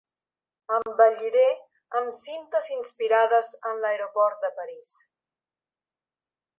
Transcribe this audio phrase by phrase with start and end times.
[0.77, 1.43] Embelliré
[2.01, 4.99] amb cintes inspirades en l'aeroport de París.